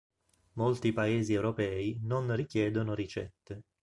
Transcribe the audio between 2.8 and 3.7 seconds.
ricette.